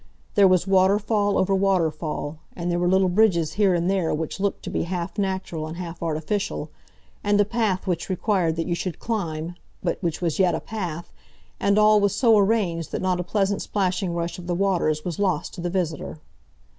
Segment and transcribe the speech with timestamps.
[0.33, 4.63] There was waterfall over waterfall, and there were little bridges here and there which looked
[4.63, 6.71] to be half natural and half artificial,
[7.23, 9.53] and a path which required that you should climb,
[9.83, 11.13] but which was yet a path,
[11.59, 15.19] and all was so arranged that not a pleasant splashing rush of the waters was
[15.19, 16.17] lost to the visitor.